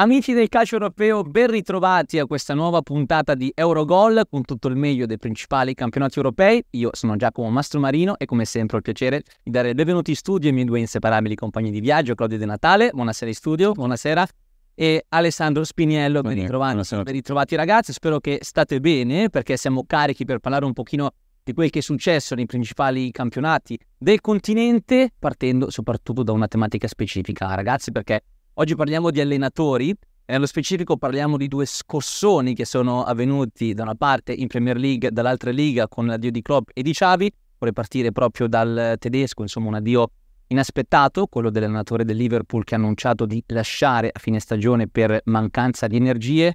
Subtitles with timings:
[0.00, 4.76] Amici del calcio europeo, ben ritrovati a questa nuova puntata di Eurogol con tutto il
[4.76, 6.64] meglio dei principali campionati europei.
[6.70, 10.14] Io sono Giacomo Mastromarino e come sempre ho il piacere di dare il benvenuto in
[10.14, 14.24] studio ai miei due inseparabili compagni di viaggio, Claudio De Natale, buonasera in studio, buonasera,
[14.72, 20.24] e Alessandro Spiniello, ben ritrovati, ben ritrovati ragazzi, spero che state bene perché siamo carichi
[20.24, 21.10] per parlare un pochino
[21.42, 26.86] di quel che è successo nei principali campionati del continente, partendo soprattutto da una tematica
[26.86, 28.22] specifica, ragazzi, perché
[28.60, 29.94] Oggi parliamo di allenatori
[30.26, 35.12] nello specifico parliamo di due scossoni che sono avvenuti da una parte in Premier League,
[35.12, 37.32] dall'altra Liga con l'addio di Klopp e di Xavi.
[37.56, 40.10] Vorrei partire proprio dal tedesco, insomma un addio
[40.48, 45.86] inaspettato, quello dell'allenatore del Liverpool che ha annunciato di lasciare a fine stagione per mancanza
[45.86, 46.52] di energie.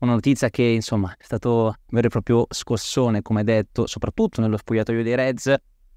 [0.00, 4.58] Una notizia che insomma è stato un vero e proprio scossone, come detto, soprattutto nello
[4.58, 5.46] spogliatoio dei Reds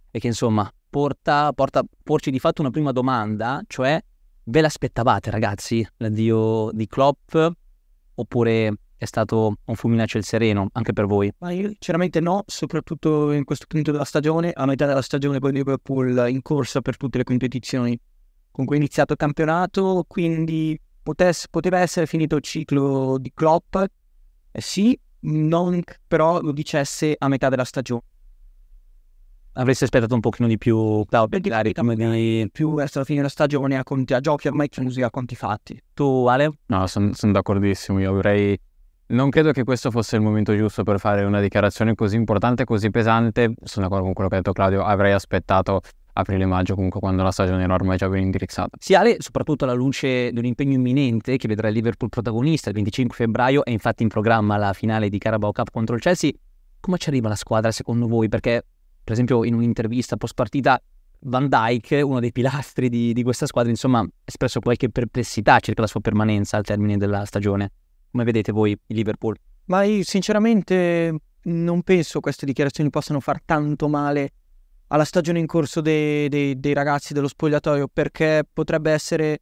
[0.09, 4.02] e che insomma porta a porci di fatto una prima domanda, cioè
[4.50, 5.88] Ve l'aspettavate ragazzi?
[5.97, 7.36] L'addio di Klopp?
[8.16, 11.31] Oppure è stato un fulmine a ciel sereno anche per voi?
[11.38, 15.52] Ma io sinceramente no, soprattutto in questo punto della stagione, a metà della stagione poi
[15.52, 18.00] Liverpool in corsa per tutte le competizioni.
[18.50, 23.75] Con cui è iniziato il campionato, quindi potesse, poteva essere finito il ciclo di Klopp,
[23.75, 28.02] eh sì, non però lo dicesse a metà della stagione
[29.60, 32.50] avresti aspettato un pochino di più Claudio Clari come di...
[32.52, 35.80] più verso la fine della stagione a, conti, a giochi ormai chiusi a conti fatti
[35.94, 36.52] tu Ale?
[36.68, 38.60] no sono son d'accordissimo io avrei
[39.08, 42.90] non credo che questo fosse il momento giusto per fare una dichiarazione così importante così
[42.90, 45.82] pesante sono d'accordo con quello che ha detto Claudio avrei aspettato
[46.14, 48.78] aprile-maggio comunque quando la stagione era ormai già ben indirizzata.
[48.78, 52.76] Sì Ale, soprattutto alla luce di un impegno imminente che vedrà il Liverpool protagonista il
[52.76, 56.31] 25 febbraio e infatti in programma la finale di Carabao Cup contro il Chelsea.
[56.81, 58.28] Come ci arriva la squadra secondo voi?
[58.28, 58.66] Perché
[59.09, 60.80] per esempio in un'intervista post partita
[61.22, 65.81] Van Dyke, uno dei pilastri di, di, questa squadra, insomma, ha espresso qualche perplessità circa
[65.81, 67.72] la sua permanenza al termine della stagione.
[68.12, 69.36] Come vedete voi il Liverpool?
[69.66, 74.30] Ma io sinceramente non penso queste dichiarazioni possano far tanto male
[74.90, 79.40] alla stagione in corso dei, dei, dei ragazzi dello spogliatoio perché potrebbe essere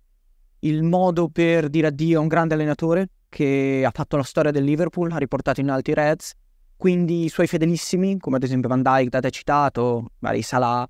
[0.60, 4.64] il modo per dire addio a un grande allenatore che ha fatto la storia del
[4.64, 6.36] Liverpool, ha riportato in alti Reds
[6.78, 10.88] quindi i suoi fedelissimi, come ad esempio Van Dyke, da te citato, vari Salah,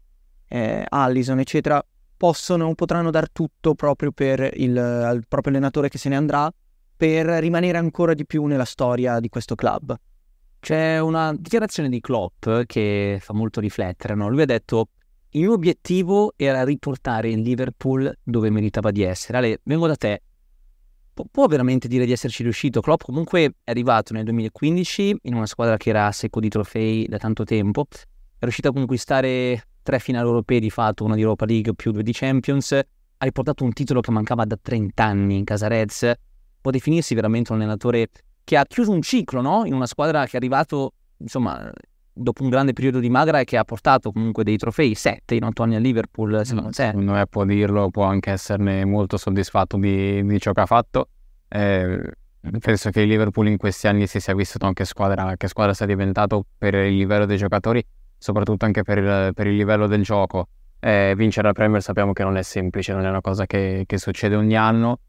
[0.50, 1.84] eh, Allison, eccetera,
[2.18, 6.52] possono, potranno dar tutto proprio per il, il proprio allenatore che se ne andrà
[6.96, 9.96] per rimanere ancora di più nella storia di questo club.
[10.60, 14.16] C'è una dichiarazione di Klopp che fa molto riflettere.
[14.16, 14.28] No?
[14.28, 14.90] Lui ha detto:
[15.30, 19.38] Il mio obiettivo era riportare il Liverpool dove meritava di essere.
[19.38, 20.24] Ale, vengo da te
[21.30, 22.82] può veramente dire di esserci riuscito.
[22.82, 27.08] Klopp comunque è arrivato nel 2015 in una squadra che era a secco di trofei
[27.08, 31.46] da tanto tempo, è riuscito a conquistare tre finali europee di fatto, una di Europa
[31.46, 35.44] League più due di Champions, ha riportato un titolo che mancava da 30 anni in
[35.44, 36.14] casa Reds,
[36.62, 38.10] può definirsi veramente un allenatore
[38.44, 39.66] che ha chiuso un ciclo, no?
[39.66, 41.72] In una squadra che è arrivato, insomma,
[42.18, 45.44] dopo un grande periodo di magra e che ha portato comunque dei trofei, sette in
[45.44, 46.88] otto anni a Liverpool, secondo te?
[46.88, 51.10] Secondo me può dirlo, può anche esserne molto soddisfatto di, di ciò che ha fatto.
[51.48, 52.02] Eh,
[52.60, 55.86] penso che il Liverpool in questi anni si sia visto anche squadra, che squadra sia
[55.86, 57.86] diventato per il livello dei giocatori,
[58.18, 60.48] soprattutto anche per il, per il livello del gioco.
[60.80, 63.98] Eh, vincere la Premier sappiamo che non è semplice, non è una cosa che, che
[63.98, 65.00] succede ogni anno.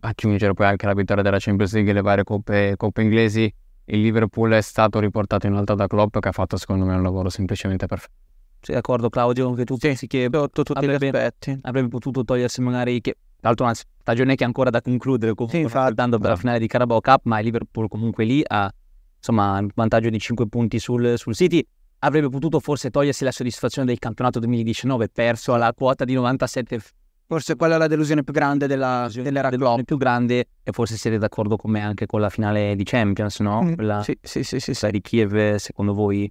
[0.00, 3.52] Aggiungere poi anche la vittoria della Champions League e le varie coppe, coppe inglesi
[3.86, 7.02] il Liverpool è stato riportato in alto da Klopp che ha fatto secondo me un
[7.02, 8.12] lavoro semplicemente perfetto.
[8.60, 12.24] Sei d'accordo Claudio che tu sì, pensi che sotto tutti avrebbe, gli aspetti avrebbe potuto
[12.24, 16.18] togliersi magari che tra l'altro una stagione che è ancora da concludere comunque sì, andando
[16.18, 18.72] per la finale di Carabao Cup ma il Liverpool comunque lì ha
[19.16, 21.66] insomma un vantaggio di 5 punti sul, sul City
[21.98, 26.78] avrebbe potuto forse togliersi la soddisfazione del campionato 2019 perso alla quota di 97
[27.26, 29.80] Forse quella è la delusione più grande della, dell'era Klopp.
[29.82, 33.62] più grande e forse siete d'accordo con me anche con la finale di Champions, no?
[33.62, 34.90] Mm, quella, sì, sì, sì, sì, sì.
[34.90, 36.30] di Kiev, secondo voi,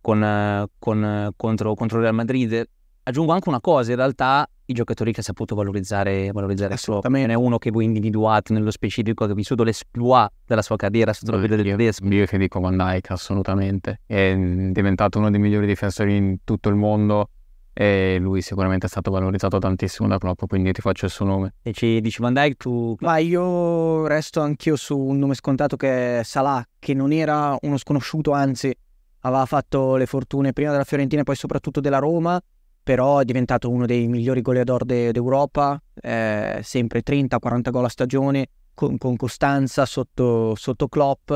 [0.00, 2.64] con, con, contro, contro il Real Madrid.
[3.04, 7.26] Aggiungo anche una cosa, in realtà i giocatori che ha saputo valorizzare, valorizzare Assolutamente.
[7.26, 11.12] Ne è uno che voi individuate nello specifico, che ha vissuto l'esploit della sua carriera
[11.12, 12.06] sotto la guida del tedesco.
[12.06, 14.00] Io che dico Van Dijk, assolutamente.
[14.06, 17.28] È diventato uno dei migliori difensori in tutto il mondo
[17.74, 21.54] e lui sicuramente è stato valorizzato tantissimo da Klopp, quindi ti faccio il suo nome.
[21.62, 22.96] E ci dici Van Dijk tu?
[23.00, 27.76] Ma io resto anch'io su un nome scontato che è Salah, che non era uno
[27.76, 28.74] sconosciuto, anzi
[29.20, 32.40] aveva fatto le fortune prima della Fiorentina e poi soprattutto della Roma,
[32.82, 38.46] però è diventato uno dei migliori goleador de- d'Europa, eh, sempre 30-40 gol a stagione,
[38.74, 41.30] con, con costanza sotto, sotto Klopp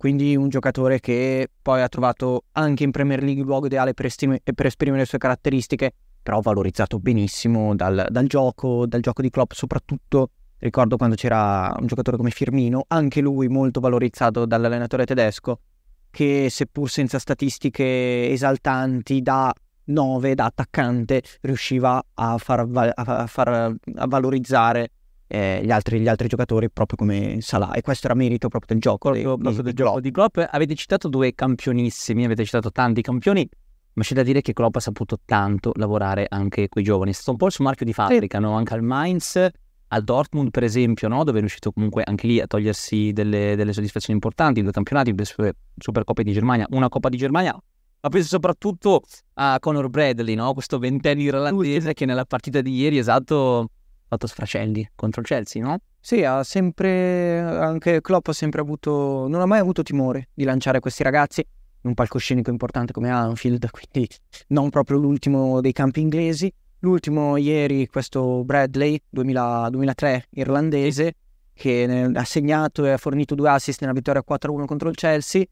[0.00, 4.06] quindi un giocatore che poi ha trovato anche in Premier League il luogo ideale per,
[4.06, 5.92] estime, per esprimere le sue caratteristiche,
[6.22, 11.86] però valorizzato benissimo dal, dal, gioco, dal gioco di Klopp, soprattutto Ricordo quando c'era un
[11.86, 15.60] giocatore come Firmino, anche lui molto valorizzato dall'allenatore tedesco,
[16.08, 19.52] che seppur senza statistiche esaltanti da
[19.84, 24.92] 9 da attaccante riusciva a far, a far a valorizzare
[25.32, 28.82] eh, gli, altri, gli, altri, giocatori proprio come Salah e questo era merito proprio del
[28.82, 33.00] gioco proprio, di, proprio del gioco di Klopp avete citato due campionissimi avete citato tanti
[33.00, 33.48] campioni
[33.92, 37.14] ma c'è da dire che Klopp ha saputo tanto lavorare anche con i giovani è
[37.14, 38.44] stato un po' il suo marchio di fabbrica sì.
[38.44, 38.56] no?
[38.56, 39.48] anche al Mainz
[39.92, 41.22] al Dortmund per esempio no?
[41.22, 45.54] dove è riuscito comunque anche lì a togliersi delle, delle soddisfazioni importanti due campionati due
[45.76, 47.56] Supercoppe di Germania una Coppa di Germania
[48.02, 49.02] ma penso soprattutto
[49.34, 50.54] a Conor Bradley, no?
[50.54, 53.72] questo ventenne irlandese che nella partita di ieri, esatto,
[54.10, 55.78] fatto sfracelli contro il Chelsea, no?
[56.00, 60.80] Sì, ha sempre, anche Klopp ha sempre avuto, non ha mai avuto timore di lanciare
[60.80, 61.40] questi ragazzi
[61.82, 64.08] in un palcoscenico importante come Anfield, quindi
[64.48, 66.52] non proprio l'ultimo dei campi inglesi.
[66.82, 71.12] L'ultimo ieri, questo Bradley, 2000, 2003, irlandese,
[71.52, 75.44] che ha segnato e ha fornito due assist nella vittoria 4-1 contro il Chelsea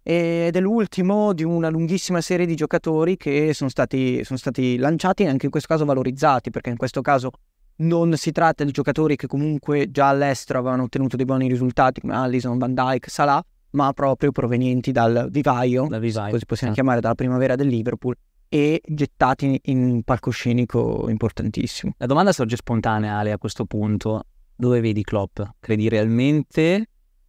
[0.00, 5.24] ed è l'ultimo di una lunghissima serie di giocatori che sono stati, sono stati lanciati
[5.24, 7.32] e anche in questo caso valorizzati, perché in questo caso
[7.78, 12.14] non si tratta di giocatori che comunque già all'estero avevano ottenuto dei buoni risultati come
[12.14, 16.76] Allison, Van Dyke, Salah, ma proprio provenienti dal vivaio, dal vivaio così possiamo eh.
[16.76, 18.16] chiamare dalla primavera del Liverpool,
[18.48, 21.94] e gettati in un palcoscenico importantissimo.
[21.98, 24.22] La domanda sorge spontanea, Ale, a questo punto.
[24.54, 25.40] Dove vedi Klopp?
[25.60, 26.86] Credi realmente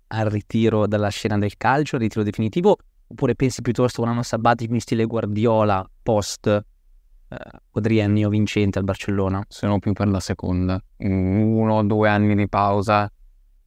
[0.07, 2.77] al ritiro dalla scena del calcio, al ritiro definitivo,
[3.07, 6.63] oppure pensi piuttosto a un anno sabbatico in stile Guardiola post
[7.29, 7.35] eh,
[7.69, 9.43] quadriennio vincente al Barcellona?
[9.47, 13.11] Sono più per la seconda, uno o due anni di pausa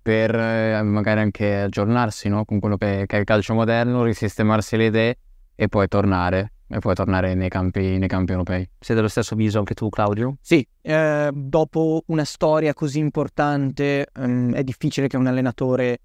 [0.03, 2.45] per eh, magari anche aggiornarsi no?
[2.45, 5.19] con quello che, che, è il calcio moderno, risistemarsi le idee
[5.55, 6.53] e poi tornare.
[6.73, 8.69] E poi tornare nei campi, nei campi europei.
[8.79, 10.37] Sei dello stesso viso anche tu, Claudio?
[10.41, 15.99] Sì, eh, dopo una storia così importante ehm, è difficile che un allenatore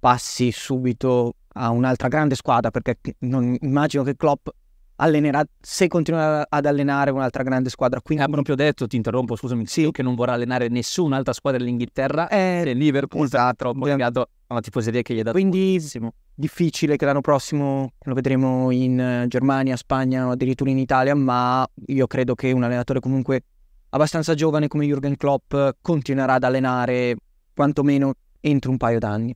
[0.00, 4.48] passi subito a un'altra grande squadra perché non, immagino che Klopp
[4.96, 9.66] allenerà se continuerà ad allenare un'altra grande squadra quindi ha proprio detto ti interrompo scusami
[9.66, 9.90] sì.
[9.90, 14.60] che non vorrà allenare nessun'altra squadra dell'Inghilterra è eh, Liverpool esatto, troppo legato a una
[14.60, 16.12] tifoseria che gli ha dato quindi moltissimo.
[16.34, 21.66] difficile che l'anno prossimo lo vedremo in eh, Germania, Spagna o addirittura in Italia ma
[21.86, 23.42] io credo che un allenatore comunque
[23.90, 27.16] abbastanza giovane come Jürgen Klopp continuerà ad allenare
[27.54, 29.34] quantomeno entro un paio d'anni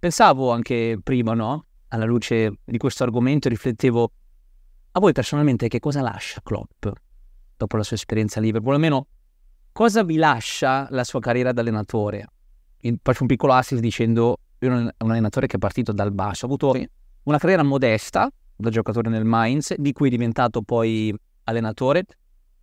[0.00, 1.64] Pensavo anche prima, no?
[1.88, 4.12] Alla luce di questo argomento, riflettevo
[4.98, 6.86] a voi personalmente che cosa lascia Klopp
[7.56, 8.74] dopo la sua esperienza a Liverpool?
[8.74, 9.06] Almeno
[9.72, 12.26] cosa vi lascia la sua carriera da allenatore?
[13.02, 16.48] Faccio un piccolo assist dicendo io sono un allenatore che è partito dal basso, ha
[16.48, 16.74] avuto
[17.24, 21.14] una carriera modesta da giocatore nel Mainz, di cui è diventato poi
[21.44, 22.04] allenatore,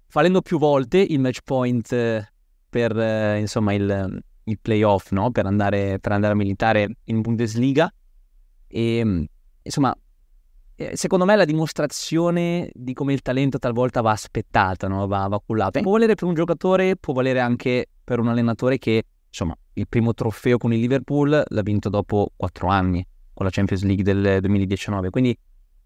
[0.07, 2.31] fallendo più volte il match point
[2.69, 5.31] per eh, insomma il il playoff no?
[5.31, 7.91] per, andare, per andare a militare in Bundesliga.
[8.67, 9.27] E
[9.61, 9.99] insomma, eh,
[10.93, 15.07] secondo me è la dimostrazione di come il talento talvolta va aspettato, no?
[15.07, 15.79] va, va cullato.
[15.81, 20.13] Può valere per un giocatore, può valere anche per un allenatore che, insomma, il primo
[20.13, 25.09] trofeo con il Liverpool l'ha vinto dopo quattro anni, con la Champions League del 2019.
[25.09, 25.37] Quindi,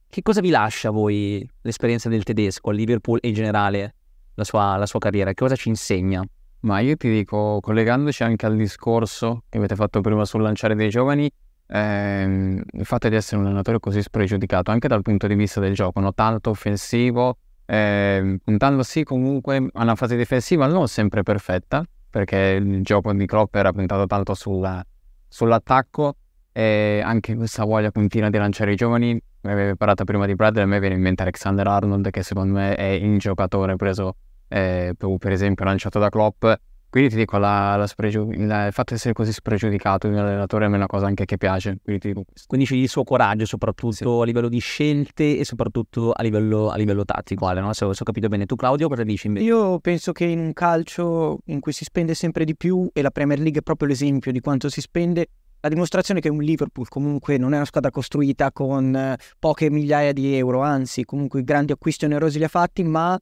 [0.07, 3.95] che cosa vi lascia a voi l'esperienza del tedesco, al Liverpool e in generale
[4.33, 5.29] la sua, la sua carriera?
[5.29, 6.23] Che cosa ci insegna?
[6.61, 10.89] Ma io ti dico, collegandoci anche al discorso che avete fatto prima sul lanciare dei
[10.89, 11.31] giovani,
[11.69, 15.73] ehm, il fatto di essere un allenatore così spregiudicato anche dal punto di vista del
[15.73, 16.13] gioco, no?
[16.13, 22.83] tanto offensivo, eh, puntando sì comunque a una fase difensiva non sempre perfetta, perché il
[22.83, 24.83] gioco di Klopp era puntato tanto sulla,
[25.27, 26.15] sull'attacco
[26.51, 30.63] e anche questa voglia continua di lanciare i giovani, mi avevi parlato prima di Bradley,
[30.63, 34.15] a me viene in mente Alexander Arnold che secondo me è il giocatore preso
[34.49, 36.45] eh, per esempio lanciato da Klopp.
[36.89, 40.19] Quindi ti dico, la, la spregiu- la, il fatto di essere così spregiudicato in un
[40.19, 41.77] allenatore è una cosa anche che piace.
[41.83, 42.23] Quindi, dico...
[42.47, 44.03] Quindi c'è il suo coraggio, soprattutto sì.
[44.03, 47.73] a livello di scelte e soprattutto a livello, a livello tattico, no?
[47.73, 48.47] se, se, ho capito bene.
[48.47, 49.45] Tu Claudio cosa dici invece?
[49.45, 53.11] Io penso che in un calcio in cui si spende sempre di più e la
[53.11, 55.27] Premier League è proprio l'esempio di quanto si spende,
[55.61, 60.13] la dimostrazione che un Liverpool comunque non è una squadra costruita con eh, poche migliaia
[60.13, 63.17] di euro, anzi comunque grandi acquisti onerosi li ha fatti, ma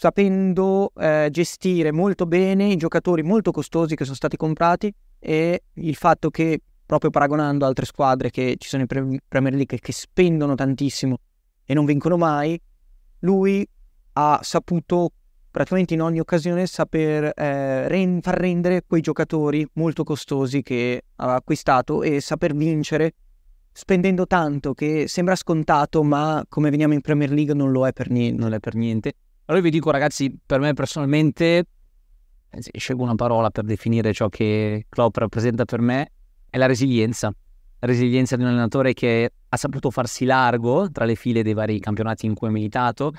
[0.00, 5.94] sapendo eh, gestire molto bene i giocatori molto costosi che sono stati comprati e il
[5.94, 11.18] fatto che proprio paragonando altre squadre che ci sono in Premier League che spendono tantissimo
[11.66, 12.58] e non vincono mai,
[13.18, 13.68] lui
[14.14, 15.12] ha saputo
[15.50, 21.34] praticamente in ogni occasione saper eh, ren- far rendere quei giocatori molto costosi che ha
[21.34, 23.12] acquistato e saper vincere
[23.70, 28.08] spendendo tanto che sembra scontato ma come veniamo in Premier League non lo è per
[28.08, 28.46] niente.
[28.46, 29.12] È per niente.
[29.50, 31.64] Allora vi dico ragazzi, per me personalmente
[32.56, 36.12] se scelgo una parola per definire ciò che Klopp rappresenta per me,
[36.48, 37.34] è la resilienza.
[37.80, 41.80] La resilienza di un allenatore che ha saputo farsi largo tra le file dei vari
[41.80, 43.12] campionati in cui ha militato,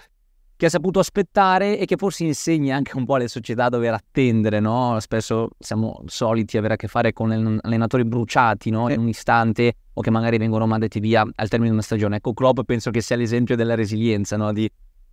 [0.56, 3.94] che ha saputo aspettare e che forse insegna anche un po' alle società a dover
[3.94, 4.98] attendere, no?
[5.02, 8.90] Spesso siamo soliti avere a che fare con allenatori bruciati, no?
[8.90, 12.18] In un istante o che magari vengono mandati via al termine di una stagione.
[12.18, 14.54] Ecco, Klopp penso che sia l'esempio della resilienza, no?
[14.54, 14.72] Di,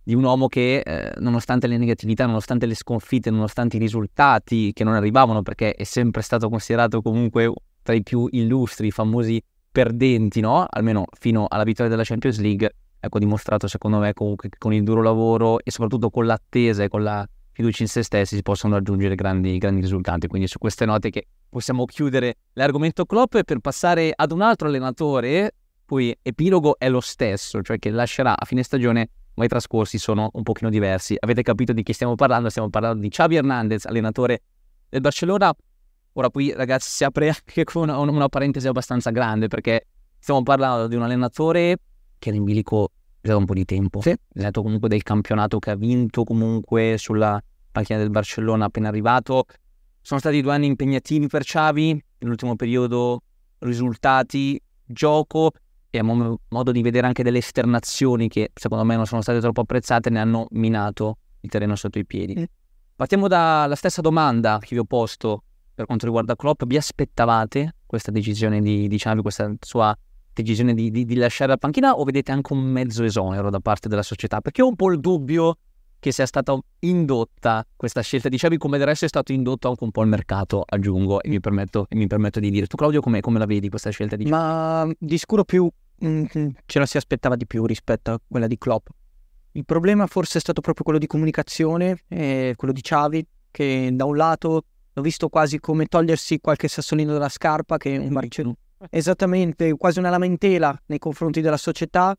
[0.09, 4.83] di un uomo che, eh, nonostante le negatività, nonostante le sconfitte, nonostante i risultati che
[4.83, 9.39] non arrivavano, perché è sempre stato considerato comunque tra i più illustri, famosi
[9.71, 10.65] perdenti, no?
[10.67, 14.81] Almeno fino alla vittoria della Champions League, ecco, dimostrato secondo me comunque che con il
[14.81, 18.73] duro lavoro e soprattutto con l'attesa e con la fiducia in se stessi si possono
[18.73, 20.25] raggiungere grandi, grandi risultati.
[20.25, 25.51] Quindi su queste note che possiamo chiudere l'argomento Klopp per passare ad un altro allenatore,
[25.85, 30.29] poi epilogo è lo stesso, cioè che lascerà a fine stagione ma i trascorsi sono
[30.33, 31.15] un pochino diversi.
[31.19, 32.49] Avete capito di chi stiamo parlando?
[32.49, 34.41] Stiamo parlando di Xavi Hernandez, allenatore
[34.89, 35.53] del Barcellona.
[36.13, 40.87] Ora qui ragazzi si apre anche con una, una parentesi abbastanza grande perché stiamo parlando
[40.87, 41.77] di un allenatore
[42.17, 44.01] che era in bilico già da un po' di tempo.
[44.01, 44.15] Sì.
[44.33, 49.45] Letto comunque del campionato che ha vinto comunque sulla panchina del Barcellona appena arrivato.
[50.01, 53.21] Sono stati due anni impegnativi per Xavi, nell'ultimo periodo
[53.59, 55.51] risultati, gioco
[55.89, 59.61] e a modo di vedere anche delle esternazioni che secondo me non sono state troppo
[59.61, 62.47] apprezzate ne hanno minato il terreno sotto i piedi.
[62.95, 65.43] Partiamo dalla stessa domanda che vi ho posto
[65.73, 66.63] per quanto riguarda Klopp.
[66.65, 69.97] Vi aspettavate questa decisione di, di Xavi, questa sua
[70.33, 73.87] decisione di, di, di, lasciare la panchina o vedete anche un mezzo esonero da parte
[73.87, 74.41] della società?
[74.41, 75.57] Perché ho un po' il dubbio
[75.99, 79.83] che sia stata indotta questa scelta di Xavi, come del resto è stato indotto anche
[79.83, 82.67] un po' il mercato, aggiungo, e mi permetto, e mi permetto di dire.
[82.67, 84.35] Tu Claudio come, come, la vedi questa scelta di Xavi?
[84.35, 88.47] Ma di sicuro più mh, mm, ce la si aspettava di più rispetto a quella
[88.47, 88.87] di Klopp.
[89.53, 94.05] Il problema forse è stato proprio quello di comunicazione, eh, quello di Xavi, che da
[94.05, 94.63] un lato
[94.93, 98.55] l'ho visto quasi come togliersi qualche sassolino dalla scarpa, che un Barcellona
[98.89, 102.15] esattamente quasi una lamentela nei confronti della società.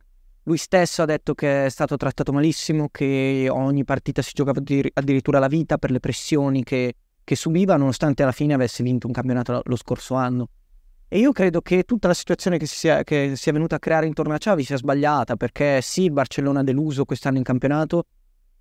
[0.50, 4.58] Lui stesso ha detto che è stato trattato malissimo, che ogni partita si giocava
[4.94, 9.12] addirittura la vita per le pressioni che, che subiva, nonostante alla fine avesse vinto un
[9.12, 10.48] campionato lo scorso anno.
[11.06, 14.06] E io credo che tutta la situazione che si, sia, che sia venuta a creare
[14.06, 18.06] intorno a Xavi sia sbagliata, perché sì, il Barcellona ha deluso quest'anno in campionato,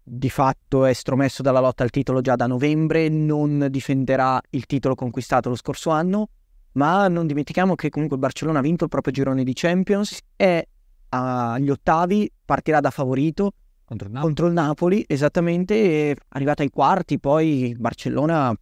[0.03, 4.93] di fatto è stromesso dalla lotta al titolo già da novembre, non difenderà il titolo
[4.93, 6.29] conquistato lo scorso anno,
[6.73, 10.67] ma non dimentichiamo che comunque il Barcellona ha vinto il proprio girone di Champions e
[11.09, 17.19] agli ottavi partirà da favorito contro il Napoli, contro il Napoli esattamente, arrivato ai quarti
[17.19, 18.55] poi Barcellona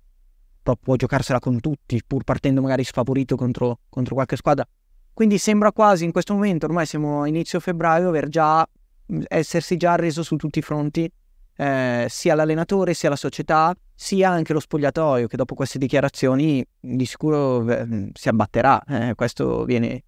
[0.76, 4.68] può giocarsela con tutti, pur partendo magari sfavorito contro, contro qualche squadra.
[5.14, 8.68] Quindi sembra quasi in questo momento, ormai siamo a inizio febbraio, aver già,
[9.28, 11.10] essersi già reso su tutti i fronti,
[11.56, 17.06] eh, sia l'allenatore sia la società, sia anche lo spogliatoio, che dopo queste dichiarazioni di
[17.06, 18.84] sicuro eh, si abbatterà.
[18.84, 20.04] Eh, questo viene,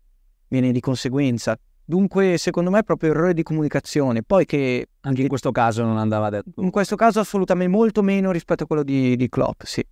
[0.47, 1.57] viene di conseguenza.
[1.89, 4.21] Dunque, secondo me è proprio errore di comunicazione.
[4.21, 4.89] Poi che...
[5.01, 6.61] Anche in questo caso non andava detto.
[6.61, 9.83] In questo caso assolutamente molto meno rispetto a quello di, di Klopp, sì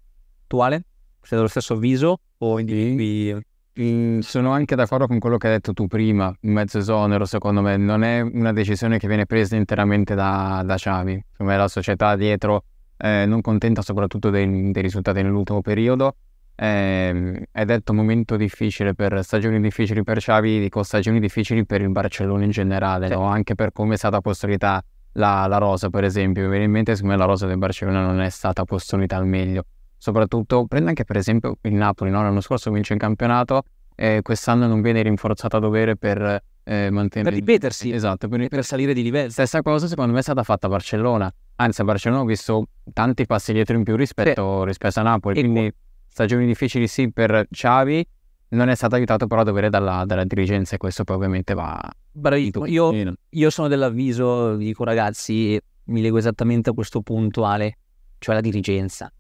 [0.43, 0.83] attuale?
[1.19, 3.41] Siete dello stesso avviso o individui?
[3.79, 7.61] Mm, sono anche d'accordo con quello che hai detto tu prima, in mezzo esonero secondo
[7.61, 11.67] me, non è una decisione che viene presa interamente da, da Xavi, secondo me la
[11.67, 12.63] società dietro
[12.97, 16.15] eh, non contenta soprattutto dei, dei risultati nell'ultimo periodo
[16.59, 21.89] eh, è detto momento difficile per stagioni difficili per Xavi, dico stagioni difficili per il
[21.89, 23.13] Barcellona in generale, sì.
[23.13, 23.25] no?
[23.25, 24.83] anche per come è stata costruita
[25.13, 28.01] la, la rosa per esempio, mi viene in mente secondo me la rosa del Barcellona
[28.01, 29.63] non è stata costruita al meglio
[29.97, 32.21] soprattutto prende anche per esempio il Napoli, no?
[32.21, 33.63] l'anno scorso vince il campionato
[33.95, 36.21] e quest'anno non viene rinforzato a dovere per
[36.63, 37.35] eh, mantenere...
[37.35, 39.31] Per ripetersi, esatto, per, per, salire di livello.
[39.31, 43.25] Stessa cosa secondo me è stata fatta a Barcellona, anzi a Barcellona ho visto tanti
[43.25, 44.65] passi dietro in più rispetto, sì.
[44.67, 45.71] rispetto a Napoli, e quindi qua...
[46.17, 48.07] stagioni difficili sì per Xavi,
[48.49, 51.79] non è stato aiutato però a dovere dalla, dalla dirigenza e questo poi ovviamente va...
[52.11, 57.77] Bravissimo, io, io sono dell'avviso, dico ragazzi, mi leggo esattamente a questo puntuale,
[58.17, 59.11] cioè la dirigenza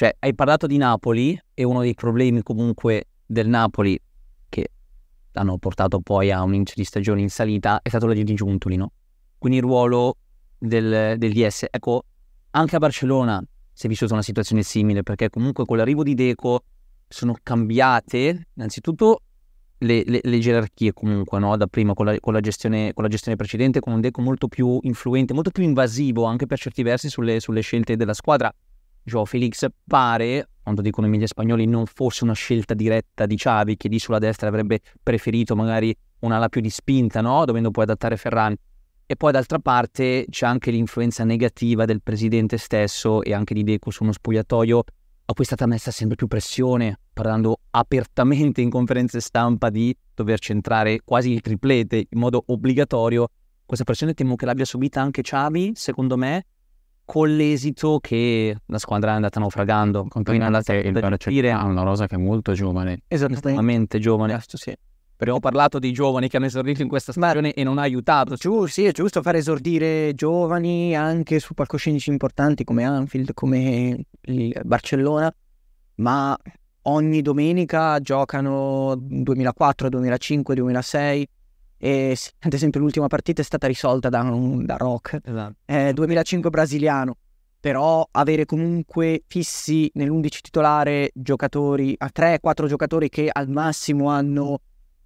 [0.00, 4.00] cioè, hai parlato di Napoli e uno dei problemi comunque del Napoli
[4.48, 4.70] che
[5.32, 8.76] hanno portato poi a un inizio di stagione in salita è stato quello di Giuntoli,
[8.76, 8.92] no?
[9.36, 10.16] Quindi il ruolo
[10.56, 11.66] del, del DS.
[11.70, 12.04] Ecco,
[12.52, 13.42] anche a Barcellona
[13.80, 16.64] si è vissuta una situazione simile perché comunque con l'arrivo di Deco
[17.08, 19.22] sono cambiate innanzitutto
[19.78, 21.56] le, le, le gerarchie comunque, no?
[21.56, 24.48] Da prima con la, con, la gestione, con la, gestione, precedente, con un Deco molto
[24.48, 28.54] più influente, molto più invasivo anche per certi versi sulle, sulle scelte della squadra
[29.02, 33.78] Joao Felix pare, quando dicono i media spagnoli, non fosse una scelta diretta di Xavi,
[33.78, 37.46] che lì sulla destra avrebbe preferito magari un'ala più di spinta, no?
[37.46, 38.54] dovendo poi adattare Ferran.
[39.10, 43.90] E poi d'altra parte c'è anche l'influenza negativa del presidente stesso e anche di Deco
[43.90, 49.18] su uno spogliatoio a cui è stata messa sempre più pressione, parlando apertamente in conferenze
[49.18, 53.30] stampa di dover centrare quasi il triplete in modo obbligatorio.
[53.66, 56.46] Questa pressione temo che l'abbia subita anche Xavi, secondo me,
[57.04, 60.06] con l'esito che la squadra è andata naufragando.
[60.06, 63.02] Continua Quindi che il Barcellona ha una rosa che è molto giovane.
[63.08, 64.40] estremamente giovane.
[64.46, 64.72] Sì.
[65.20, 68.36] Abbiamo parlato dei giovani che hanno esordito in questa stagione e non ha aiutato.
[68.36, 74.60] Giù, sì, è giusto fare esordire giovani anche su palcoscenici importanti come Anfield, come il
[74.64, 75.30] Barcellona,
[75.96, 76.34] ma
[76.82, 81.28] ogni domenica giocano 2004, 2005, 2006
[81.76, 85.54] e ad esempio l'ultima partita è stata risolta da, da Rock, Esatto.
[85.66, 87.16] eh, 2005 brasiliano,
[87.60, 94.60] però avere comunque fissi nell'11 titolare giocatori, a 3-4 giocatori che al massimo hanno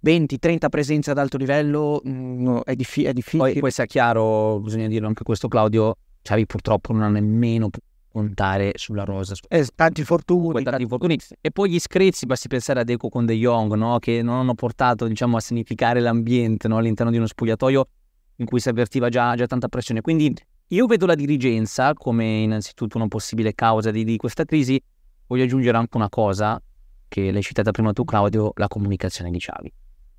[0.05, 3.51] 20-30 presenze ad alto livello mm, è, diffi- è difficile.
[3.51, 7.69] Poi, poi sia chiaro, bisogna dirlo anche questo Claudio, Xavi purtroppo non ha nemmeno
[8.11, 9.33] contare sulla rosa.
[9.49, 11.17] Eh, tanti fortuni, tanti infortuni.
[11.41, 13.97] E poi gli screzi, basti pensare a Deco con De Jong, no?
[13.99, 16.77] che non hanno portato diciamo, a significare l'ambiente no?
[16.77, 17.87] all'interno di uno spogliatoio
[18.37, 20.01] in cui si avvertiva già, già tanta pressione.
[20.01, 20.33] Quindi
[20.67, 24.81] io vedo la dirigenza come innanzitutto una possibile causa di, di questa crisi.
[25.27, 26.61] Voglio aggiungere anche una cosa
[27.07, 29.73] che l'hai citata prima tu Claudio, la comunicazione di Xavi.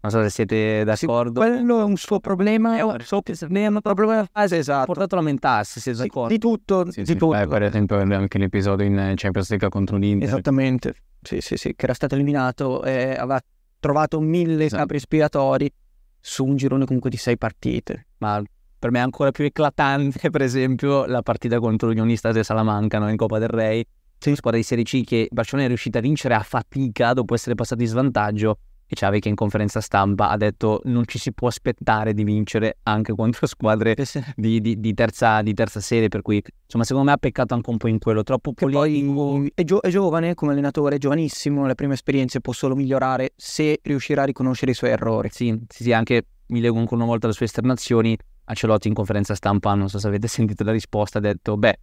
[0.06, 1.40] Non so se siete d'accordo.
[1.40, 4.86] quello è un suo problema, è un suo problema fase Ha esatto.
[4.86, 6.28] portato a lamentarsi, siete Sì, d'accordo?
[6.32, 7.12] di tutto, Sì, di sì.
[7.16, 7.36] tutto.
[7.36, 10.28] Beh, per esempio anche l'episodio in Champions League contro l'Inter.
[10.28, 13.40] Esattamente, sì, sì, sì, che era stato eliminato e aveva
[13.80, 14.82] trovato mille Esatto.
[14.82, 15.72] capri espiatori
[16.20, 18.06] su un girone comunque di sei partite.
[18.18, 18.40] ma
[18.78, 23.08] per me è ancora più eclatante, per esempio, la partita contro l'Unionistas de Salamanca no?
[23.10, 23.84] in Coppa del Rey,
[24.18, 24.34] Sì.
[24.36, 27.82] squadra di Serie C che Barcellona è riuscita a vincere a fatica dopo essere passati
[27.82, 32.14] in svantaggio e Xavi che in conferenza stampa ha detto non ci si può aspettare
[32.14, 33.96] di vincere anche contro squadre
[34.36, 37.70] di, di- di terza, di terza serie, per cui insomma secondo me ha peccato anche
[37.70, 39.44] un po' in quello, troppo politico.
[39.54, 43.80] è, gio- è giovane come allenatore, è giovanissimo, le prime esperienze può solo migliorare se
[43.82, 45.28] riuscirà a riconoscere i suoi errori.
[45.32, 48.16] Sì, sì, sì, anche mi leggo ancora una volta le sue esternazioni.
[48.48, 51.78] Ancelotti in conferenza stampa, non so se avete sentito la risposta, ha detto: Beh,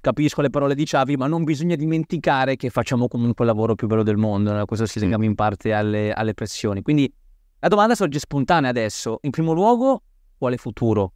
[0.00, 3.86] capisco le parole di Xavi, ma non bisogna dimenticare che facciamo comunque il lavoro più
[3.86, 4.52] bello del mondo.
[4.52, 4.64] no?
[4.64, 6.82] Questo si legama in parte alle, alle pressioni.
[6.82, 7.12] Quindi
[7.60, 9.18] la domanda sorge spontanea adesso.
[9.22, 10.02] In primo luogo,
[10.38, 11.12] quale futuro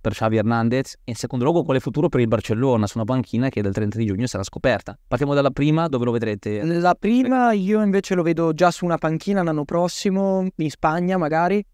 [0.00, 0.94] per Xavi Hernandez?
[1.04, 3.96] E in secondo luogo, quale futuro per il Barcellona su una panchina che dal 30
[3.98, 4.98] di giugno sarà scoperta?
[5.06, 6.62] Partiamo dalla prima, dove lo vedrete?
[6.64, 11.64] La prima io invece lo vedo già su una panchina l'anno prossimo, in Spagna magari,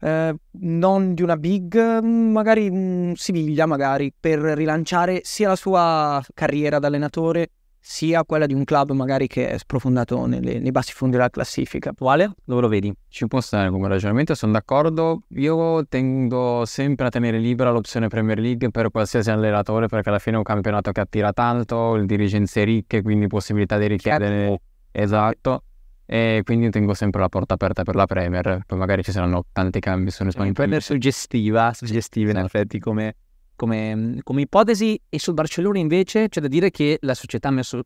[0.00, 6.22] eh, non di una big, mm, magari mm, Siviglia magari, per rilanciare sia la sua
[6.34, 10.92] carriera da allenatore sia quella di un club magari che è sprofondato nelle- nei bassi
[10.92, 11.90] fondi della classifica.
[11.90, 12.34] Attuale?
[12.44, 12.92] Dove lo vedi?
[13.08, 15.22] Ci può stare come ragionamento, sono d'accordo.
[15.36, 20.34] Io tendo sempre a tenere libera l'opzione Premier League per qualsiasi allenatore perché alla fine
[20.34, 24.60] è un campionato che attira tanto, il dirigenze ricche, quindi possibilità di richiedere
[24.92, 25.62] esatto.
[26.10, 28.62] E quindi tengo sempre la porta aperta per la Premier.
[28.66, 32.56] Poi magari ci saranno tanti cambi sulle Insomma, Premier suggestiva, suggestiva in Esatto.
[32.56, 33.14] effetti come,
[33.54, 37.82] come- come ipotesi e sul Barcellona invece c'è da dire che la società ha messo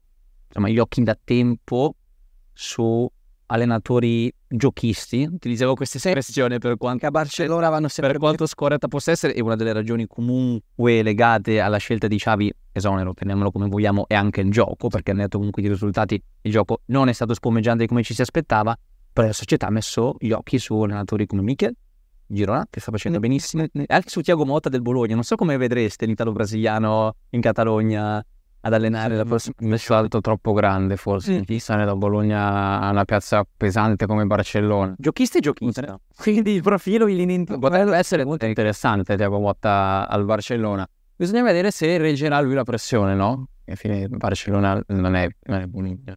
[0.47, 1.97] insomma, gli occhi da tempo
[2.53, 3.11] su
[3.47, 9.11] allenatori giochisti, utilizzavo questa espressione per quanto, a Barcellona vanno sempre per quanto scorretta possa
[9.11, 14.07] essere e una delle ragioni comunque legate alla scelta di Xavi, esonero, chiamiamolo come vogliamo,
[14.07, 17.35] è anche il gioco, perché al netto comunque di risultati il gioco non è stato
[17.35, 18.77] spumeggiante come ci si aspettava,
[19.13, 21.75] però la società ha messo gli occhi su allenatori come Michel,
[22.27, 25.15] Girona, che sta facendo benissimo, e anche su Thiago Motta del Bologna.
[25.15, 28.25] Non so come vedreste l'italo-brasiliano in Catalogna
[28.65, 31.45] ad allenare la prossima Un salto troppo grande forse.
[31.49, 31.57] Mm.
[31.57, 34.95] Stare da Bologna a una piazza pesante come Barcellona.
[34.99, 36.01] Giochista e giochista.
[36.17, 40.89] Quindi il profilo in linea Potrebbe essere molto interessante Thiago Motta al Barcellona.
[41.17, 43.49] Bisogna vedere se reggerà lui la pressione, no?
[43.67, 46.17] Alla fine Barcellona non è, non è Bologna.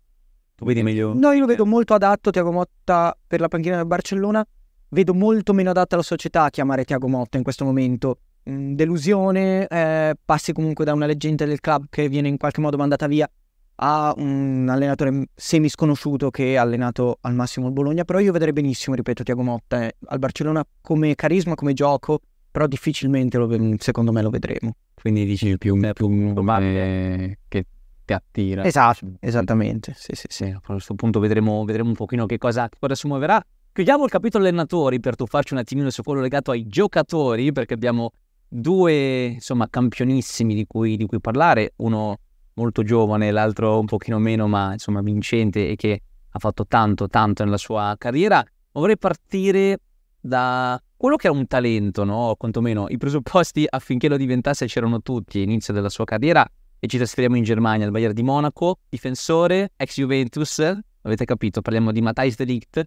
[0.55, 1.13] Tu vedi meglio?
[1.13, 4.45] No, io lo vedo molto adatto Tiago Motta per la panchina del Barcellona.
[4.89, 8.19] Vedo molto meno adatta la società a chiamare Tiago Motta in questo momento.
[8.49, 12.77] Mm, Delusione, eh, passi comunque da una leggenda del club che viene in qualche modo
[12.77, 13.29] mandata via
[13.77, 18.03] a un allenatore semi sconosciuto che ha allenato al massimo il Bologna.
[18.03, 22.19] Però io vedrei benissimo, ripeto, Tiago Motta eh, al Barcellona come carisma, come gioco.
[22.51, 24.75] Però difficilmente lo ve- secondo me lo vedremo.
[24.93, 27.39] Quindi dici Più, più probabile.
[27.49, 27.65] che
[28.05, 28.63] ti attira.
[28.63, 29.93] Esatto, esattamente.
[29.97, 30.43] Sì, sì, sì.
[30.45, 33.43] A questo punto vedremo, vedremo un pochino che cosa, cosa si muoverà.
[33.73, 38.11] Chiudiamo il capitolo allenatori per tuffarci un attimino su quello legato ai giocatori, perché abbiamo
[38.47, 42.17] due, insomma, campionissimi di cui, di cui parlare, uno
[42.55, 47.43] molto giovane, l'altro un pochino meno, ma insomma vincente e che ha fatto tanto, tanto
[47.43, 48.43] nella sua carriera.
[48.71, 49.79] Vorrei partire
[50.19, 52.35] da quello che era un talento, no?
[52.37, 56.45] Quantomeno i presupposti affinché lo diventasse c'erano tutti all'inizio della sua carriera
[56.79, 60.59] e ci trasferiamo in Germania, al Bayern di Monaco, difensore, ex Juventus,
[61.01, 62.85] avete capito, parliamo di Matthijs de Ligt.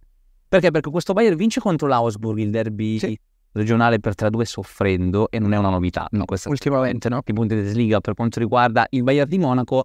[0.49, 0.71] Perché?
[0.71, 3.19] Perché questo Bayern vince contro l'Augsburg il derby sì.
[3.59, 6.07] Regionale per 3-2 soffrendo e non è una novità.
[6.13, 7.21] No, questa ultimamente, no?
[7.25, 9.85] I Bundesliga per quanto riguarda il Bayern di Monaco,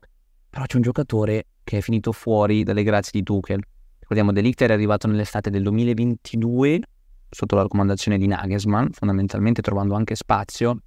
[0.50, 3.62] però c'è un giocatore che è finito fuori dalle grazie di Tuchel.
[4.00, 6.82] Ricordiamo, De Ligt era arrivato nell'estate del 2022
[7.30, 10.78] sotto la raccomandazione di Nagelsmann, fondamentalmente trovando anche spazio.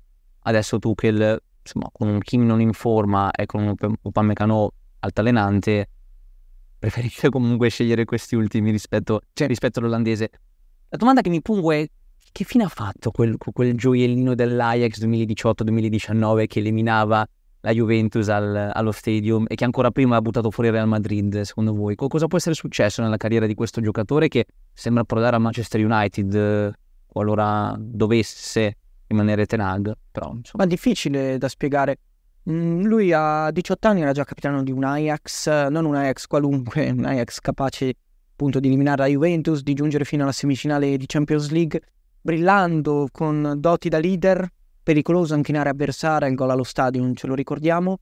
[0.41, 4.71] Adesso Tuchel, insomma, con un Kim non in forma e con un Upamecano
[5.01, 5.89] altalenante,
[6.79, 10.31] preferisce comunque scegliere questi ultimi rispetto, cioè, rispetto all'olandese.
[10.89, 11.85] La domanda che mi pongo è
[12.37, 17.27] che fine ha fatto quel, quel gioiellino dell'Ajax 2018-2019 che eliminava
[17.61, 21.41] la Juventus al, allo stadium e che ancora prima ha buttato fuori il Real Madrid,
[21.41, 21.95] secondo voi?
[21.95, 26.75] Cosa può essere successo nella carriera di questo giocatore che sembra prodare a Manchester United
[27.07, 29.95] qualora dovesse rimanere Tenag?
[30.13, 30.65] Però, insomma.
[30.65, 32.01] Ma difficile da spiegare.
[32.51, 36.91] Mm, lui a 18 anni era già capitano di un Ajax, non un Ajax qualunque,
[36.91, 37.95] un Ajax capace
[38.33, 41.81] appunto di eliminare la Juventus, di giungere fino alla semifinale di Champions League,
[42.27, 44.45] brillando con doti da leader,
[44.83, 48.01] pericoloso anche in area avversaria, il gol allo stadio, ce lo ricordiamo.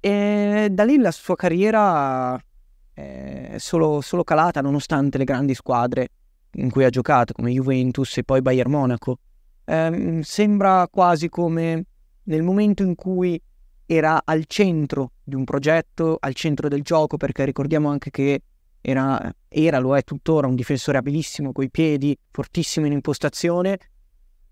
[0.00, 2.38] E da lì la sua carriera
[2.92, 6.08] è solo, solo calata nonostante le grandi squadre
[6.56, 9.16] in cui ha giocato, come Juventus e poi Bayern Monaco.
[9.64, 11.86] Eh, sembra quasi come
[12.24, 13.40] nel momento in cui
[13.86, 18.42] era al centro di un progetto, al centro del gioco, perché ricordiamo anche che
[18.86, 23.78] era, era lo è tuttora, un difensore abilissimo coi piedi, fortissimo in impostazione,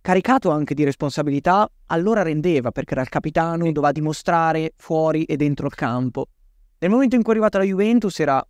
[0.00, 5.66] caricato anche di responsabilità, allora rendeva perché era il capitano, doveva dimostrare fuori e dentro
[5.66, 6.28] il campo.
[6.78, 8.42] Nel momento in cui è arrivato alla Juventus era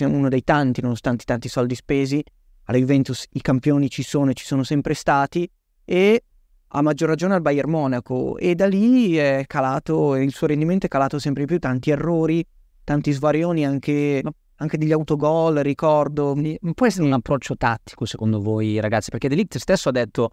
[0.00, 2.22] uno dei tanti, nonostante i tanti soldi spesi,
[2.64, 5.50] alla Juventus i campioni ci sono e ci sono sempre stati
[5.82, 6.24] e
[6.68, 10.88] a maggior ragione al Bayern Monaco e da lì è calato, il suo rendimento è
[10.90, 12.46] calato sempre di più, tanti errori,
[12.84, 14.22] tanti svarioni anche,
[14.62, 16.34] anche degli autogol, ricordo.
[16.74, 19.10] Può essere un approccio tattico secondo voi ragazzi?
[19.10, 20.30] Perché Delict stesso ha detto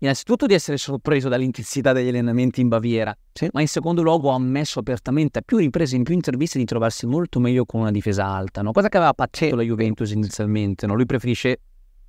[0.00, 3.48] innanzitutto di essere sorpreso dall'intensità degli allenamenti in Baviera, sì.
[3.52, 7.06] ma in secondo luogo ha ammesso apertamente a più riprese in più interviste di trovarsi
[7.06, 8.70] molto meglio con una difesa alta, no?
[8.70, 10.86] cosa che aveva pazzito la Juventus inizialmente.
[10.86, 10.94] No?
[10.94, 11.58] Lui preferisce,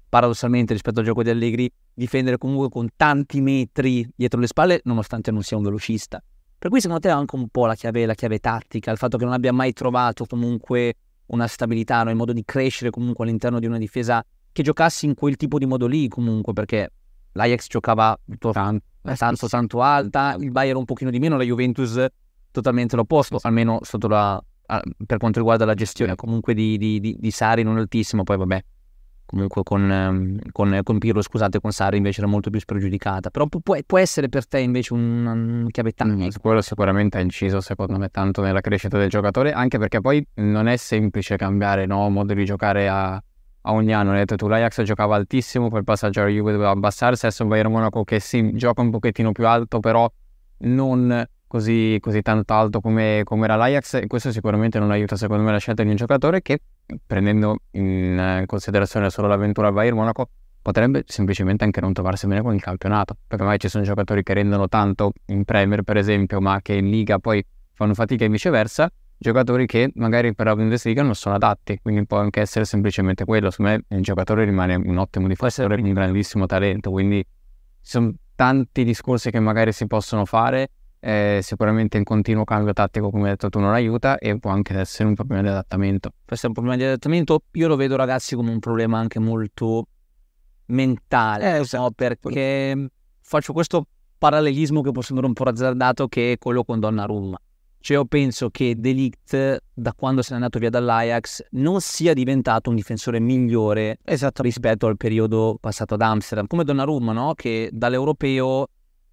[0.08, 5.32] paradossalmente rispetto al gioco di Allegri, difendere comunque con tanti metri dietro le spalle, nonostante
[5.32, 6.22] non sia un velocista.
[6.60, 9.18] Per cui secondo te è anche un po' la chiave, la chiave tattica, il fatto
[9.18, 10.94] che non abbia mai trovato comunque
[11.30, 12.10] una stabilità, no?
[12.10, 15.66] il modo di crescere comunque all'interno di una difesa che giocassi in quel tipo di
[15.66, 16.92] modo lì comunque, perché
[17.34, 18.82] l'Ajax giocava tanto,
[19.16, 22.06] tanto, tanto alta, il Bayern un pochino di meno, la Juventus
[22.52, 24.44] totalmente l'opposto, almeno sotto la,
[25.06, 28.64] per quanto riguarda la gestione comunque di, di, di, di Sari non altissimo, poi vabbè,
[29.30, 33.46] comunque con, ehm, con, con Pirlo, scusate, con Sari invece era molto più spregiudicata, però
[33.46, 36.16] può, può essere per te invece un, un chiavettano.
[36.16, 40.26] Mm, quello sicuramente ha inciso secondo me tanto nella crescita del giocatore, anche perché poi
[40.36, 43.22] non è semplice cambiare no, modo di giocare a
[43.62, 44.12] a ogni anno.
[44.12, 47.50] Hai detto tu, l'Ajax giocava altissimo, poi il passaggio alla Juve doveva abbassarsi, adesso il
[47.50, 50.10] Bayern Monaco che sì, gioca un pochettino più alto, però
[50.60, 55.42] non così, così tanto alto come, come, era l'Ajax e questo sicuramente non aiuta secondo
[55.44, 56.62] me la scelta di un giocatore che
[57.06, 60.30] prendendo in considerazione solo l'avventura al Bayern Monaco
[60.62, 64.34] potrebbe semplicemente anche non trovarsi bene con il campionato perché magari ci sono giocatori che
[64.34, 68.92] rendono tanto in Premier per esempio ma che in Liga poi fanno fatica e viceversa
[69.22, 73.52] giocatori che magari per la Bundesliga non sono adatti, quindi può anche essere semplicemente quello.
[73.52, 77.28] Secondo me il giocatore rimane un ottimo difensore, un grandissimo talento, quindi ci
[77.82, 80.70] sono tanti discorsi che magari si possono fare.
[81.02, 84.78] Eh, sicuramente un continuo cambio tattico, come hai detto tu, non aiuta e può anche
[84.78, 86.10] essere un problema di adattamento.
[86.10, 87.44] Può essere un problema di adattamento.
[87.52, 89.88] Io lo vedo, ragazzi, come un problema anche molto
[90.66, 91.84] mentale, eh, esatto.
[91.84, 91.92] no?
[91.92, 92.90] perché
[93.22, 97.40] faccio questo parallelismo che può sembrare un po' azzardato, che è quello con Donnarumma
[97.82, 102.70] cioè io penso che Delict, da quando se n'è andato via dall'Ajax, non sia diventato
[102.70, 104.42] un difensore migliore esatto.
[104.42, 106.48] rispetto al periodo passato ad Amsterdam.
[106.48, 107.34] Come Donnarumma, no?
[107.36, 108.68] Che dall'europeo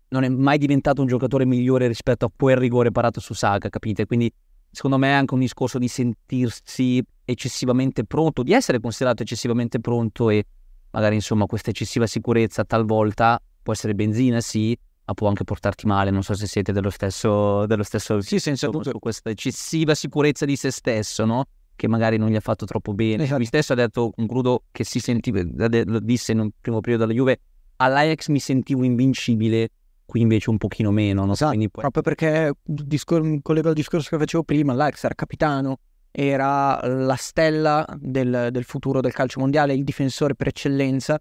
[0.08, 4.06] non è mai diventato un giocatore migliore rispetto a quel rigore parato su Saga, capite?
[4.06, 4.32] Quindi
[4.70, 10.30] secondo me è anche un discorso di sentirsi eccessivamente pronto, di essere considerato eccessivamente pronto
[10.30, 10.44] e
[10.90, 16.10] magari insomma questa eccessiva sicurezza talvolta può essere benzina, sì, ma può anche portarti male.
[16.10, 18.92] Non so se siete dello stesso, dello stesso sì, senza dubbio.
[18.92, 21.46] su questa eccessiva sicurezza di se stesso, no?
[21.74, 23.24] Che magari non gli ha fatto troppo bene.
[23.24, 23.38] Esatto.
[23.38, 25.42] Lui stesso ha detto, concludo, che si sentiva,
[25.84, 27.40] lo disse in un primo periodo della Juve,
[27.76, 29.68] all'Ajax mi sentivo invincibile,
[30.06, 31.24] qui invece un pochino meno.
[31.26, 31.32] No?
[31.32, 31.68] Esatto, poi...
[31.68, 37.84] proprio perché, discor- collego al discorso che facevo prima, l'Ajax era capitano, era la stella
[37.98, 41.20] del, del futuro del calcio mondiale, il difensore per eccellenza,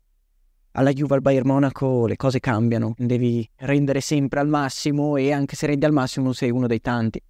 [0.78, 5.56] alla Juve al Bayern Monaco le cose cambiano, devi rendere sempre al massimo e anche
[5.56, 7.22] se rendi al massimo sei uno dei tanti.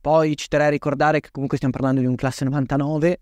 [0.00, 3.20] Poi ci terrei a ricordare che comunque stiamo parlando di un classe 99.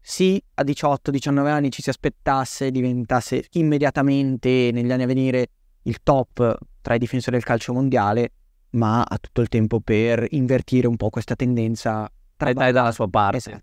[0.00, 5.50] Sì, a 18-19 anni ci si aspettasse diventasse immediatamente negli anni a venire
[5.82, 8.32] il top tra i difensori del calcio mondiale,
[8.70, 12.10] ma ha tutto il tempo per invertire un po' questa tendenza.
[12.36, 13.36] Tra dai dalla sua parte.
[13.36, 13.62] Esatto.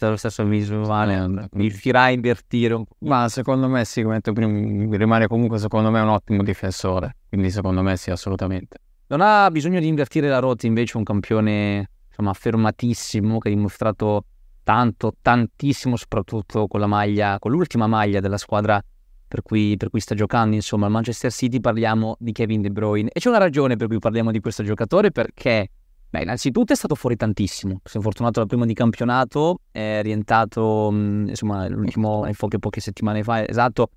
[0.00, 2.94] Lo stesso visuale, riuscirà a invertire un po'.
[3.00, 7.50] Ma secondo me sì, come detto prima, rimane comunque secondo me un ottimo difensore, quindi
[7.50, 8.78] secondo me sì, assolutamente.
[9.08, 14.24] Non ha bisogno di invertire la rotta invece un campione insomma affermatissimo che ha dimostrato
[14.62, 18.80] tanto, tantissimo, soprattutto con la maglia, con l'ultima maglia della squadra
[19.28, 20.56] per cui, per cui sta giocando.
[20.56, 23.10] Insomma, al Manchester City parliamo di Kevin De Bruyne.
[23.12, 25.70] E c'è una ragione per cui parliamo di questo giocatore, perché,
[26.08, 27.80] beh, innanzitutto è stato fuori tantissimo.
[27.84, 33.46] Si è fortunato dal primo di campionato, è rientrato, insomma, l'ultimo, poche, poche settimane fa,
[33.46, 33.90] esatto,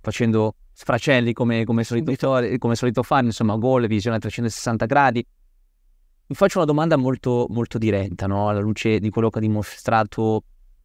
[0.00, 2.12] facendo sfracelli come, come, solito,
[2.58, 5.26] come solito fare, insomma, gol, visione a 360 gradi.
[6.26, 8.48] Mi faccio una domanda molto, molto diretta, no?
[8.48, 10.42] alla luce di quello che ha dimostrato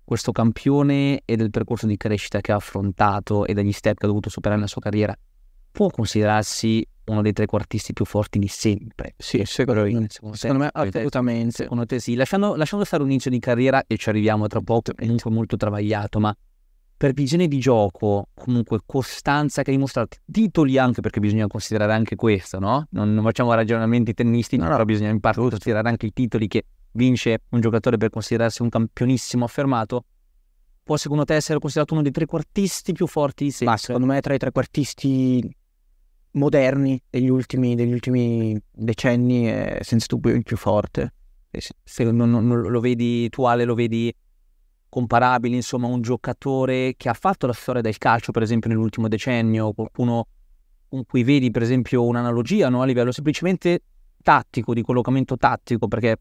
[0.09, 4.07] questo campione e del percorso di crescita che ha affrontato e degli step che ha
[4.07, 5.15] dovuto superare nella sua carriera,
[5.71, 9.13] può considerarsi uno dei trequartisti più forti di sempre?
[9.15, 11.61] Sì, secondo, me, secondo, secondo me assolutamente.
[11.61, 12.15] Secondo te sì.
[12.15, 16.19] Lasciando, lasciando stare un inizio di carriera, e ci arriviamo tra poco, comunque molto travagliato,
[16.19, 16.35] ma
[16.97, 22.15] per visione di gioco, comunque costanza che ha dimostrato, titoli anche perché bisogna considerare anche
[22.15, 22.87] questo, no?
[22.89, 26.65] Non, non facciamo ragionamenti tennistici, no, però bisogna in parte considerare anche i titoli che
[26.91, 30.05] vince un giocatore per considerarsi un campionissimo affermato,
[30.83, 33.75] può secondo te essere considerato uno dei trequartisti più forti di sempre?
[33.75, 35.57] Ma secondo me tra i trequartisti
[36.31, 41.13] moderni degli ultimi, degli ultimi decenni è senza dubbio il più forte.
[41.83, 44.13] Se non, non, lo vedi tu Ale, lo vedi
[44.87, 49.73] comparabile, insomma, un giocatore che ha fatto la storia del calcio, per esempio, nell'ultimo decennio,
[49.73, 50.27] qualcuno
[50.87, 52.81] con cui vedi, per esempio, un'analogia no?
[52.81, 53.83] a livello semplicemente
[54.21, 56.19] tattico, di collocamento tattico, perché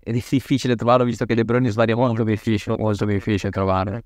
[0.00, 4.02] è difficile trovarlo visto che De Bruyne svaria molto difficile, molto difficile trovare.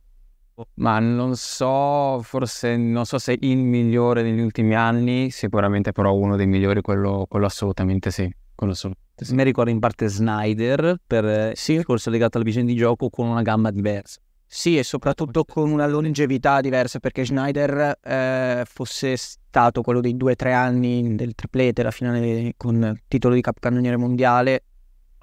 [0.74, 6.36] Ma non so, forse non so se il migliore negli ultimi anni, sicuramente però uno
[6.36, 8.32] dei migliori, quello, quello assolutamente sì.
[8.54, 9.34] Quello assolutamente sì.
[9.34, 11.72] Mi ricordo in parte Snyder per sì.
[11.72, 14.20] il corso legato alla visione di gioco con una gamma diversa.
[14.46, 20.32] Sì, e soprattutto con una longevità diversa, perché Schneider eh, fosse stato quello dei due
[20.32, 24.62] o tre anni del triplete, la finale con titolo di capocannoniere mondiale,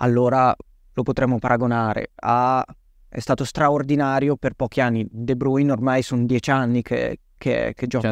[0.02, 0.54] allora
[0.94, 2.64] lo potremmo paragonare a...
[3.08, 5.08] è stato straordinario per pochi anni.
[5.10, 8.10] De Bruyne ormai sono dieci anni che, che, che gioca.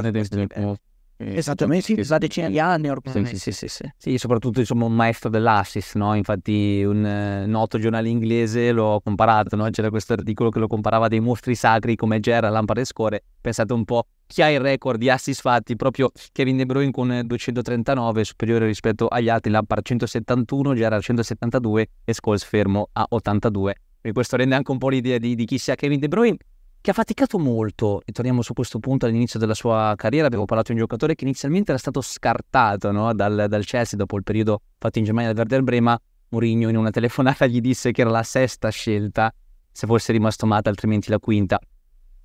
[1.22, 3.26] Esattamente, sì, da decine di anni ormai.
[3.26, 4.18] Sì, sì, sì, sì, sì.
[4.18, 6.16] soprattutto insomma un maestro dell'assist, no?
[6.16, 9.70] Infatti un eh, noto giornale inglese l'ho comparato, no?
[9.70, 13.24] C'era questo articolo che lo comparava dei mostri sacri come Gerard, Lampard e Score.
[13.42, 17.22] Pensate un po' chi ha il record di assist fatti, proprio Kevin De Bruyne con
[17.26, 23.76] 239, superiore rispetto agli altri, Lampard 171, Gerard 172 e Scholes fermo a 82.
[24.02, 26.38] E questo rende anche un po' l'idea di, di chi sia Kevin De Bruyne
[26.82, 30.72] che ha faticato molto, e torniamo su questo punto all'inizio della sua carriera, abbiamo parlato
[30.72, 33.14] di un giocatore che inizialmente era stato scartato no?
[33.14, 36.90] dal, dal, Chelsea dopo il periodo fatto in Germania dal Werder Brema, Mourinho in una
[36.90, 39.34] telefonata gli disse che era la sesta scelta,
[39.72, 41.60] se fosse rimasto male altrimenti la quinta.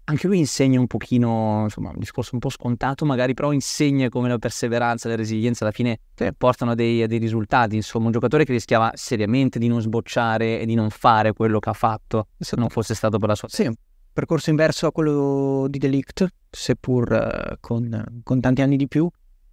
[0.06, 4.28] Anche lui insegna un pochino, insomma, un discorso un po' scontato magari, però insegna come
[4.28, 5.98] la perseveranza la resilienza alla fine
[6.36, 10.74] portano dei, dei risultati, insomma, un giocatore che rischiava seriamente di non sbocciare e di
[10.74, 13.48] non fare quello che ha fatto se non fosse stato per la sua...
[13.48, 13.70] Sì,
[14.14, 19.10] percorso inverso a quello di Delict, seppur uh, con, con, tanti anni di più,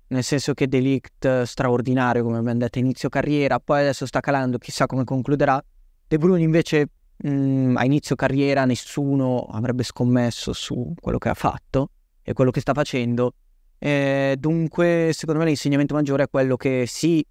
[0.08, 4.86] nel senso che Delict straordinario, come abbiamo detto, inizio carriera, poi adesso sta calando, chissà
[4.86, 5.62] come concluderà.
[6.08, 11.34] De Bruyne invece mh, mm, a inizio carriera nessuno avrebbe scommesso su quello che ha
[11.34, 11.90] fatto
[12.22, 13.34] e quello che sta facendo.
[13.80, 17.26] E dunque, secondo me l'insegnamento maggiore è quello che sì,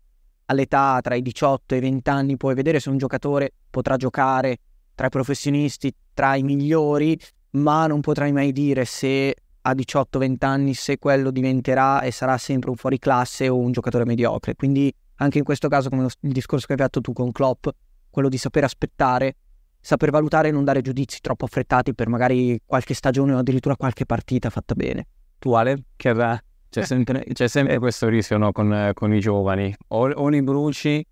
[0.46, 4.58] all'età tra i 18 e i 20 anni puoi vedere se un giocatore potrà giocare
[5.00, 7.18] tra i professionisti, tra i migliori,
[7.52, 12.68] ma non potrai mai dire se a 18-20 anni se quello diventerà e sarà sempre
[12.68, 14.54] un fuoriclasse o un giocatore mediocre.
[14.56, 17.68] Quindi anche in questo caso, come il discorso che hai fatto tu con Klopp,
[18.10, 19.36] quello di saper aspettare,
[19.80, 24.04] saper valutare e non dare giudizi troppo affrettati per magari qualche stagione o addirittura qualche
[24.04, 25.06] partita fatta bene.
[25.38, 26.84] Tu Ale, che c'è eh.
[26.84, 31.02] sempre, c'è sempre questo rischio no, con, con, i giovani, o, o li bruci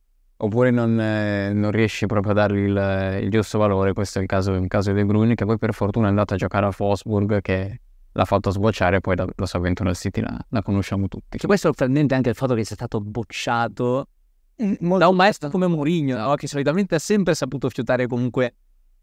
[0.41, 3.93] oppure non, eh, non, riesci proprio a dargli il, il, giusto valore.
[3.93, 6.35] Questo è il caso, il caso di De Bruyne, che poi per fortuna è andato
[6.35, 7.81] a giocare a Fosburg, che
[8.13, 11.39] l'ha fatto sbocciare, poi la, la sua avventura al City la, la, conosciamo tutti.
[11.39, 14.09] Che poi è sorprendente anche il fatto che sia stato bocciato
[14.63, 16.35] mm, Molto da un maestro come Mourinho, no?
[16.35, 18.55] che solitamente ha sempre saputo fiutare comunque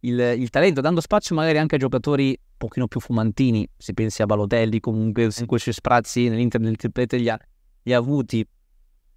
[0.01, 3.67] il, il, talento, dando spazio magari anche a giocatori un pochino più fumantini.
[3.77, 5.45] Si pensi a Balotelli, comunque, mm.
[5.45, 7.37] questi sprazzi nell'Inter del triplete li ha,
[7.83, 8.47] li ha avuti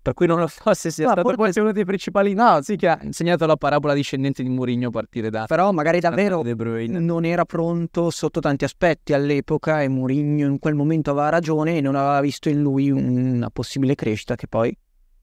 [0.01, 2.77] per cui non lo so se sia Ma stato forse- uno dei principali no sì
[2.77, 6.55] che ha insegnato la parabola discendente di Mourinho a partire da Però magari davvero De
[6.55, 11.77] Bruyne non era pronto sotto tanti aspetti all'epoca e Mourinho in quel momento aveva ragione
[11.77, 14.77] e non aveva visto in lui una possibile crescita che poi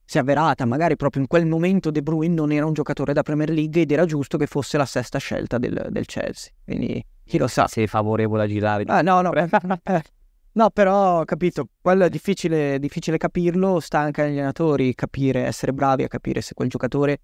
[0.08, 0.66] si è avverata.
[0.66, 3.92] Magari proprio in quel momento De Bruyne non era un giocatore da Premier League ed
[3.92, 6.52] era giusto che fosse la sesta scelta del, del Chelsea.
[6.64, 7.68] Quindi chi lo sa.
[7.68, 9.32] sei favorevole a girare Ah, no, no.
[10.58, 16.04] No, però, capito, quello è difficile, difficile capirlo, sta anche agli allenatori capire, essere bravi
[16.04, 17.20] a capire se quel giocatore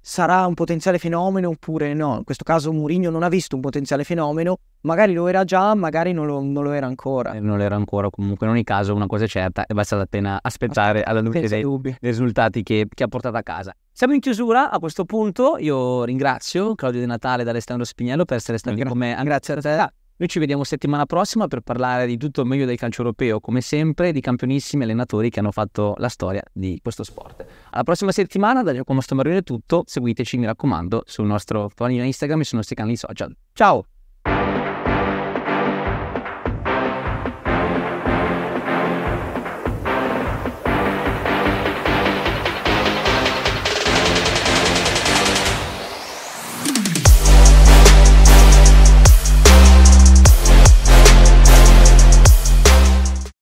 [0.00, 2.16] sarà un potenziale fenomeno oppure no.
[2.16, 6.12] In questo caso Mourinho non ha visto un potenziale fenomeno, magari lo era già, magari
[6.12, 7.34] non lo, non lo era ancora.
[7.34, 10.40] Eh, non era ancora comunque in ogni caso una cosa è certa e basta appena
[10.42, 11.96] aspettare alla luce dei dubbi.
[12.00, 13.72] risultati che, che ha portato a casa.
[13.92, 18.38] Siamo in chiusura a questo punto, io ringrazio Claudio De Natale da Alessandro Spignello per
[18.38, 20.05] essere stati Gra- con me Grazie a te.
[20.18, 23.60] Noi ci vediamo settimana prossima per parlare di tutto il meglio del calcio europeo, come
[23.60, 27.44] sempre, di campionissimi allenatori che hanno fatto la storia di questo sport.
[27.70, 29.82] Alla prossima settimana, da Giacomo Stomarino è tutto.
[29.86, 33.36] Seguiteci, mi raccomando, sul nostro panino Instagram e sui nostri canali social.
[33.52, 33.95] Ciao!